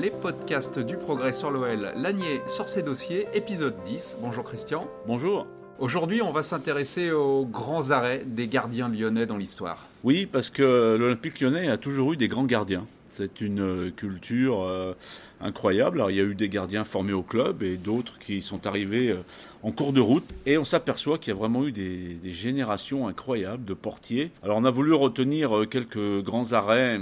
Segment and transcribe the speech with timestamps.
[0.00, 4.18] les podcasts du progrès sur l'OL, Lanier sur ses dossiers, épisode 10.
[4.20, 4.88] Bonjour Christian.
[5.06, 5.46] Bonjour.
[5.78, 9.88] Aujourd'hui, on va s'intéresser aux grands arrêts des gardiens lyonnais dans l'histoire.
[10.04, 12.86] Oui, parce que l'Olympique lyonnais a toujours eu des grands gardiens.
[13.12, 14.94] C'est une euh, culture euh,
[15.42, 15.98] incroyable.
[15.98, 19.10] Alors, il y a eu des gardiens formés au club et d'autres qui sont arrivés
[19.10, 19.18] euh,
[19.62, 20.24] en cours de route.
[20.46, 24.30] Et on s'aperçoit qu'il y a vraiment eu des, générations incroyables de portiers.
[24.42, 26.98] Alors, on a voulu retenir quelques grands arrêts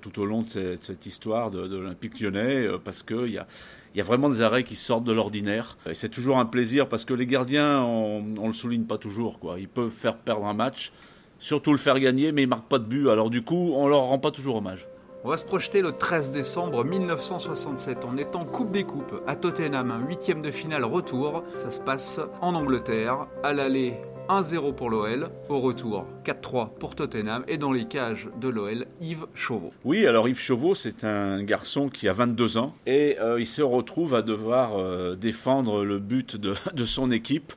[0.00, 4.42] tout au long de cette, histoire de, l'Olympique lyonnais parce qu'il y a vraiment des
[4.42, 5.76] arrêts qui sortent de l'ordinaire.
[5.88, 9.40] Et c'est toujours un plaisir parce que les gardiens, on, on le souligne pas toujours.
[9.58, 10.92] Ils peuvent faire perdre un match,
[11.40, 13.08] surtout le faire gagner, mais ils marquent pas de but.
[13.08, 14.86] Alors du coup, on leur rend pas toujours hommage.
[15.22, 18.06] On va se projeter le 13 décembre 1967.
[18.10, 21.44] On est en Coupe des Coupes à Tottenham, un huitième de finale retour.
[21.58, 23.98] Ça se passe en Angleterre, à l'aller
[24.30, 29.26] 1-0 pour l'OL, au retour 4-3 pour Tottenham et dans les cages de l'OL, Yves
[29.34, 29.74] Chauveau.
[29.84, 33.60] Oui, alors Yves Chauveau, c'est un garçon qui a 22 ans et euh, il se
[33.60, 37.52] retrouve à devoir euh, défendre le but de, de son équipe.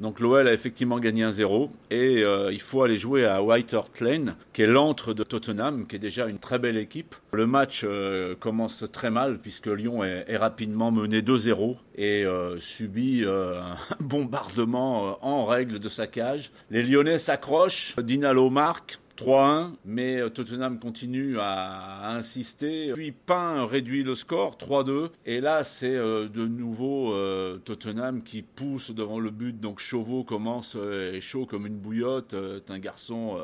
[0.00, 4.00] Donc l'OL a effectivement gagné 1-0 et euh, il faut aller jouer à White Hart
[4.00, 7.14] Lane, qui est l'antre de Tottenham, qui est déjà une très belle équipe.
[7.32, 13.24] Le match euh, commence très mal puisque Lyon est, rapidement mené 2-0 et euh, subit
[13.26, 16.50] un bombardement en règle de sa cage.
[16.70, 18.98] Les Lyonnais s'accrochent, Dinalo marque.
[19.20, 22.92] 3-1, mais Tottenham continue à, insister.
[22.94, 25.10] Puis Pain réduit le score, 3-2.
[25.26, 29.60] Et là, c'est euh, de nouveau euh, Tottenham qui pousse devant le but.
[29.60, 32.34] Donc Chauveau commence, euh, est chaud comme une bouillotte.
[32.34, 33.38] C'est un garçon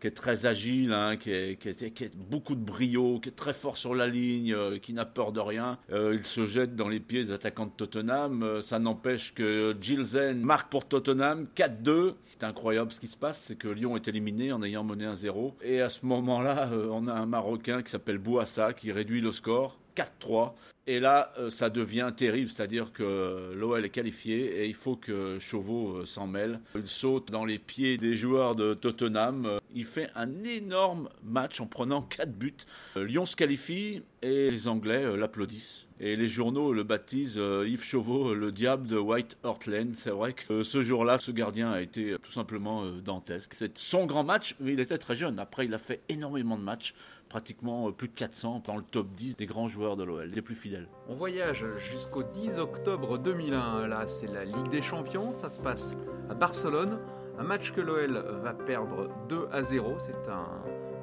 [0.00, 3.94] qui est très agile, hein, qui, est, beaucoup de brio, qui est très fort sur
[3.94, 5.78] la ligne, euh, qui n'a peur de rien.
[5.92, 8.42] Euh, il se jette dans les pieds des attaquants de Tottenham.
[8.42, 12.14] Euh, ça n'empêche que Gilzen marque pour Tottenham 4-2.
[12.26, 15.54] C'est incroyable ce qui se passe, c'est que Lyon est éliminé en ayant mené 1-0.
[15.62, 19.79] Et à ce moment-là, on a un Marocain qui s'appelle Bouassa qui réduit le score
[19.96, 20.52] 4-3.
[20.86, 26.04] Et là, ça devient terrible, c'est-à-dire que l'OL est qualifié et il faut que Chauveau
[26.04, 26.58] s'en mêle.
[26.74, 29.60] Il saute dans les pieds des joueurs de Tottenham.
[29.72, 32.56] Il fait un énorme match en prenant 4 buts.
[32.96, 35.86] Lyon se qualifie et les Anglais l'applaudissent.
[36.00, 39.92] Et les journaux le baptisent Yves Chauveau, le diable de White Hart Lane.
[39.94, 43.52] C'est vrai que ce jour-là, ce gardien a été tout simplement dantesque.
[43.54, 45.38] C'est son grand match, mais il était très jeune.
[45.38, 46.94] Après, il a fait énormément de matchs
[47.30, 50.56] pratiquement plus de 400 dans le top 10 des grands joueurs de l'OL, des plus
[50.56, 50.88] fidèles.
[51.08, 53.86] On voyage jusqu'au 10 octobre 2001.
[53.86, 55.30] Là, c'est la Ligue des Champions.
[55.30, 55.96] Ça se passe
[56.28, 56.98] à Barcelone.
[57.38, 59.94] Un match que l'OL va perdre 2 à 0.
[59.98, 60.48] C'est un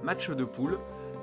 [0.03, 0.77] match de poule.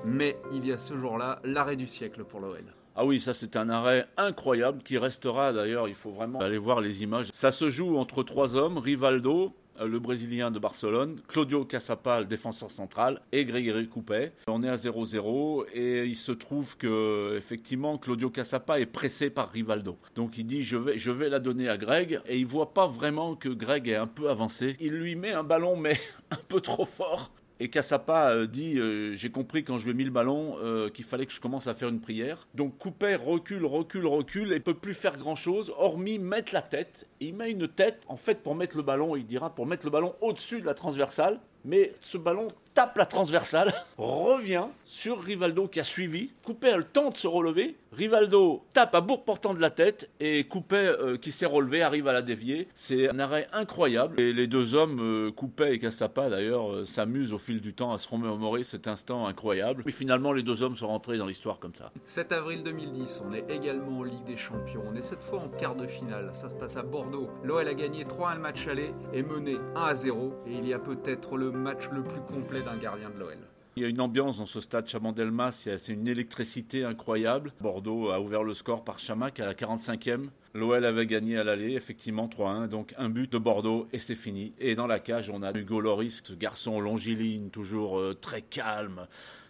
[0.04, 2.64] Mais il y a ce jour-là l'arrêt du siècle pour l'OL.
[2.97, 6.81] Ah oui, ça c'est un arrêt incroyable qui restera d'ailleurs, il faut vraiment aller voir
[6.81, 7.28] les images.
[7.32, 12.71] Ça se joue entre trois hommes, Rivaldo, le Brésilien de Barcelone, Claudio Cassapa, le défenseur
[12.71, 14.33] central, et Grégory Coupet.
[14.47, 19.51] On est à 0-0 et il se trouve que effectivement Claudio Cassapa est pressé par
[19.51, 19.99] Rivaldo.
[20.15, 22.87] Donc il dit je vais, je vais la donner à Greg et il voit pas
[22.87, 24.77] vraiment que Greg est un peu avancé.
[24.81, 25.99] Il lui met un ballon mais
[26.31, 27.31] un peu trop fort.
[27.60, 30.91] Et Cassapa euh, dit euh, J'ai compris quand je lui ai mis le ballon euh,
[30.91, 32.48] qu'il fallait que je commence à faire une prière.
[32.54, 37.06] Donc Coupet recule, recule, recule et peut plus faire grand chose hormis mettre la tête.
[37.20, 39.91] Il met une tête, en fait, pour mettre le ballon, il dira pour mettre le
[39.91, 41.41] ballon au-dessus de la transversale.
[41.64, 46.30] Mais ce ballon tape la transversale, revient sur Rivaldo qui a suivi.
[46.44, 47.76] Coupet temps de se relever.
[47.92, 52.08] Rivaldo tape à bout portant de la tête et Coupet euh, qui s'est relevé arrive
[52.08, 52.66] à la dévier.
[52.75, 54.20] C'est un arrêt incroyable.
[54.20, 57.93] Et les deux hommes, euh, Coupet et Cassapa d'ailleurs, euh, s'amusent au fil du temps
[57.93, 59.84] à se remémorer cet instant incroyable.
[59.87, 61.93] Mais finalement, les deux hommes sont rentrés dans l'histoire comme ça.
[62.05, 64.82] 7 avril 2010, on est également en Ligue des Champions.
[64.90, 66.31] On est cette fois en quart de finale.
[66.32, 67.31] Ça se passe à Bordeaux.
[67.44, 70.34] L'OL a gagné 3-1 le match aller et mené 1 0.
[70.49, 73.39] Et il y a peut-être le match le plus complet d'un gardien de l'OL.
[73.77, 77.53] Il y a une ambiance dans ce stade Chamandelmas, c'est une électricité incroyable.
[77.61, 80.27] Bordeaux a ouvert le score par Chamac à la 45e.
[80.55, 84.53] L'OL avait gagné à l'aller, effectivement 3-1, donc un but de Bordeaux et c'est fini.
[84.61, 89.09] Et dans la cage, on a Hugo Loris, ce garçon longiligne, toujours euh, très calme,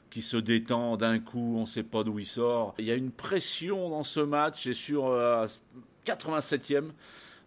[0.09, 2.75] qui se détend d'un coup, on ne sait pas d'où il sort.
[2.79, 5.47] Il y a une pression dans ce match et sur euh,
[6.07, 6.85] 87e,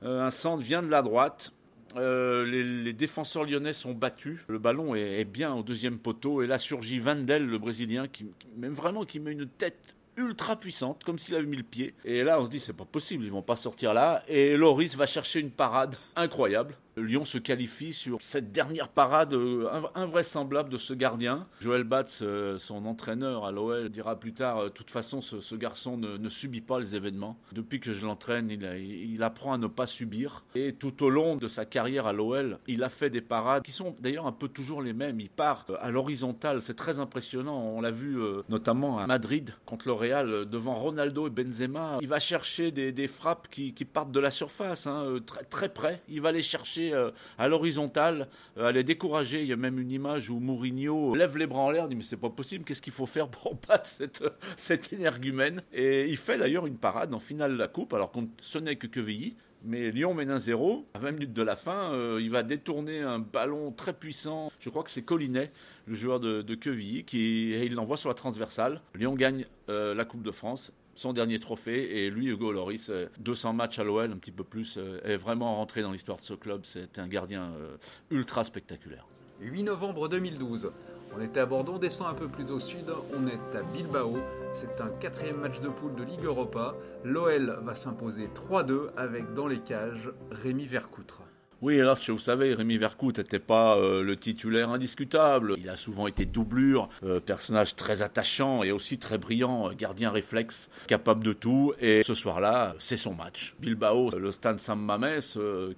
[0.04, 1.54] euh, un centre vient de la droite.
[1.98, 4.40] Euh, les, défenseurs lyonnais sont battus.
[4.48, 6.42] Le ballon est, bien au deuxième poteau.
[6.42, 11.04] Et là surgit Vandel, le Brésilien, qui, même vraiment qui met une tête ultra puissante,
[11.04, 11.94] comme s'il avait mis le pied.
[12.04, 14.24] Et là, on se dit, c'est pas possible, ils vont pas sortir là.
[14.28, 16.76] Et Loris va chercher une parade incroyable.
[16.98, 21.48] Lyon se qualifie sur cette dernière parade euh, invraisemblable de ce gardien.
[21.60, 25.98] Joël Batz, euh, son entraîneur à l'OL, dira plus tard, de toute façon, ce, garçon
[25.98, 27.38] ne, subit pas les événements.
[27.52, 30.44] Depuis que je l'entraîne, il, apprend à ne pas subir.
[30.56, 33.72] Et tout au long de sa carrière à l'OL, il a fait des parades qui
[33.72, 35.20] sont d'ailleurs un peu toujours les mêmes.
[35.20, 37.60] Il part euh, à l'horizontale, c'est très impressionnant.
[37.60, 38.18] On l'a vu
[38.50, 42.00] notamment à Madrid contre le Real, devant Ronaldo et Benzema.
[42.02, 46.02] Il va chercher des, frappes qui, partent de la surface, hein, très, très près.
[46.10, 49.42] Il va les chercher euh, à l'horizontale, euh, à les décourager.
[49.42, 52.04] Il y a même une image où Mourinho lève les bras en l'air, dit mais
[52.04, 54.24] c'est pas possible, qu'est-ce qu'il faut faire pour battre cette,
[54.56, 55.62] cette énergumène?
[55.74, 58.76] Et il fait d'ailleurs une parade en finale de la coupe, alors qu'on ce n'est
[58.76, 59.36] que Quevilly.
[59.64, 60.86] Mais Lyon mène un 0.
[60.94, 64.52] À 20 minutes de la fin, euh, il va détourner un ballon très puissant.
[64.60, 65.52] Je crois que c'est Collinet,
[65.88, 68.82] le joueur de, de Quevilly, qui il l'envoie sur la transversale.
[68.94, 72.04] Lyon gagne la Coupe de France son dernier trophée.
[72.04, 75.16] Et lui, Hugo Loris, 200 euh, matchs à l'OL, un petit peu plus, euh, est
[75.16, 76.62] vraiment rentré dans l'histoire de ce club.
[76.64, 77.78] C'est un gardien euh,
[78.12, 79.08] ultra spectaculaire.
[79.40, 80.72] 8 novembre 2012.
[81.16, 82.86] On était à Bordeaux, on descend un peu plus au sud,
[83.16, 84.18] on est à Bilbao.
[84.52, 86.76] C'est un quatrième match de poule de Ligue Europa.
[87.04, 91.24] L'OL va s'imposer 3-2 avec dans les cages Rémi Vercoutre.
[91.64, 95.56] Oui, hélas, vous savez, Rémi Vercoute n'était pas euh, le titulaire indiscutable.
[95.58, 100.12] Il a souvent été doublure, euh, personnage très attachant et aussi très brillant, euh, gardien
[100.12, 101.74] réflexe, capable de tout.
[101.82, 103.56] Et ce soir-là, c'est son match.
[103.60, 105.20] Bilbao, le stade San Mames,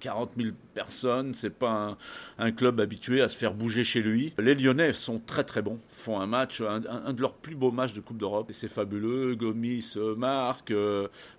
[0.02, 1.96] 40 000 personnes, c'est pas
[2.38, 4.34] un, club habitué à se faire bouger chez lui.
[4.38, 7.94] Les Lyonnais sont très très bons, font un match, un, de leurs plus beaux matchs
[7.94, 8.50] de Coupe d'Europe.
[8.52, 9.36] C'est fabuleux.
[9.36, 10.74] Gomis marque,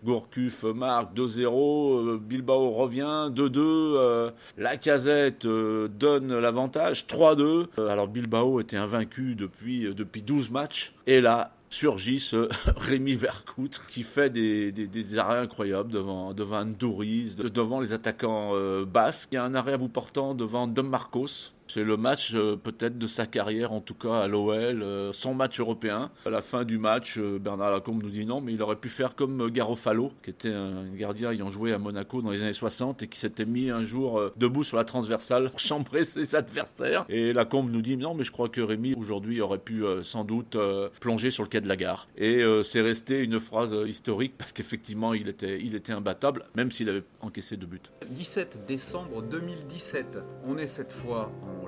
[0.02, 4.29] Gourcuff marque 2-0, Bilbao revient 2-2.
[4.58, 7.66] La casette euh, donne l'avantage 3-2.
[7.78, 10.94] Euh, alors Bilbao était invaincu depuis, euh, depuis 12 matchs.
[11.06, 17.92] Et là, surgit ce Rémi Vercoute qui fait des, arrêts incroyables devant, devant devant les
[17.92, 18.54] attaquants
[18.84, 19.30] basques.
[19.32, 22.56] Il y a un arrêt à bout portant devant Dom Marcos c'est le match euh,
[22.56, 26.10] peut-être de sa carrière, en tout cas à l'OL, euh, son match européen.
[26.26, 28.88] À la fin du match, euh, Bernard Lacombe nous dit non, mais il aurait pu
[28.88, 33.04] faire comme Garofalo, qui était un gardien ayant joué à Monaco dans les années 60
[33.04, 37.04] et qui s'était mis un jour debout sur la transversale pour chambrer ses adversaires.
[37.08, 40.56] Et Lacombe nous dit non, mais je crois que Rémi aujourd'hui aurait pu sans doute
[41.00, 42.08] plonger sur le quai de la gare.
[42.16, 46.88] Et c'est resté une phrase historique parce qu'effectivement il était, il était imbattable, même s'il
[46.88, 47.80] avait encaissé deux buts.
[48.10, 51.59] 17 décembre 2017, on est cette fois en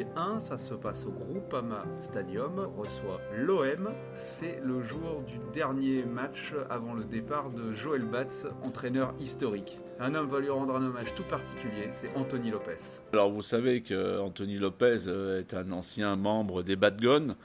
[0.00, 0.40] Ligue 1.
[0.40, 2.70] Ça se passe au Groupama Stadium.
[2.78, 3.90] reçoit l'OM.
[4.14, 9.78] C'est le jour du dernier match avant le départ de Joël Batz, entraîneur historique.
[9.98, 13.02] Un homme va lui rendre un hommage tout particulier, c'est Anthony Lopez.
[13.12, 17.36] Alors vous savez que Anthony Lopez euh, est un ancien membre des Badgones.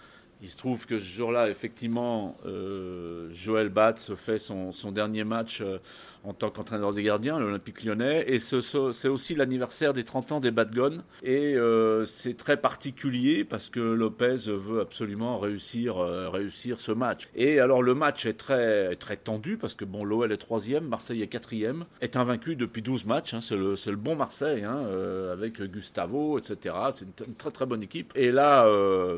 [0.42, 5.78] Il se trouve que ce jour-là, effectivement, euh, Joël Batz fait son, dernier match euh,
[6.24, 8.26] en tant qu'entraîneur des gardiens, l'Olympique lyonnais.
[8.28, 11.04] Et c'est aussi l'anniversaire des 30 ans des Badgones.
[11.24, 17.28] Et euh, c'est très particulier parce que Lopez veut absolument réussir, euh, réussir ce match.
[17.36, 21.22] Et alors le match est très, très tendu parce que bon, l'OL est troisième, Marseille
[21.22, 23.36] est quatrième, est invaincu depuis 12 matchs.
[23.36, 24.84] Hein, c'est, le, le, bon Marseille hein,
[25.32, 26.76] avec Gustavo, etc.
[26.92, 28.12] C'est une, très très bonne équipe.
[28.16, 28.68] Et là,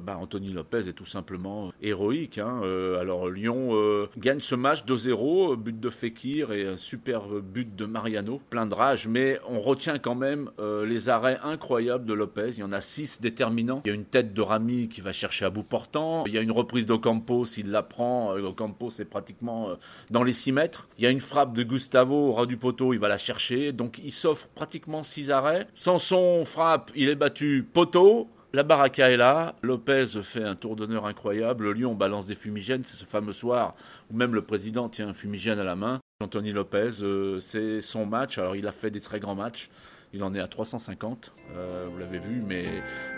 [0.01, 2.37] bah, Anthony Lopez est tout simplement héroïque.
[2.37, 2.61] Hein.
[2.99, 7.85] alors Lyon gagne ce match 2-0, but de Fekir et un super super but de
[7.85, 12.49] Mariano, plein de rage, mais on retient quand même euh, les arrêts incroyables de Lopez.
[12.53, 13.83] Il y en a six déterminants.
[13.85, 16.23] Il y a une tête de Rami qui va chercher à bout portant.
[16.25, 18.35] Il y a une reprise d'Ocampos, il la prend.
[18.35, 19.75] Euh, Ocampos est pratiquement euh,
[20.09, 20.89] dans les 6 mètres.
[20.97, 23.71] Il y a une frappe de Gustavo au du poteau, il va la chercher.
[23.71, 25.67] Donc il s'offre pratiquement six arrêts.
[25.75, 28.27] Sanson frappe, il est battu poteau.
[28.57, 32.83] La baraka est là, Lopez fait un tour d'honneur incroyable, le Lyon balance des fumigènes,
[32.83, 33.75] c'est ce fameux soir
[34.09, 35.99] où même le président tient un fumigène à la main.
[36.23, 38.39] Anthony Lopez, euh, c'est son match.
[38.39, 39.69] Alors, il a fait des très grands matchs.
[40.11, 42.65] Il en est à 350, euh, vous l'avez vu, mais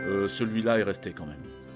[0.01, 1.68] euh, celui-là est resté quand même.